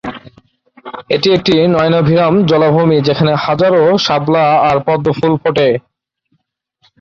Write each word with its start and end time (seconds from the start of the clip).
এটি 1.09 1.27
একটি 1.37 1.53
নয়নাভিরাম 1.67 2.33
জলাভূমি 2.45 2.97
যেখানে 3.07 3.33
হাজারো 3.45 3.81
শাপলা 3.97 4.45
আর 4.67 4.77
পদ্ম 4.87 5.07
ফুল 5.11 5.33
ফোটে। 5.41 5.67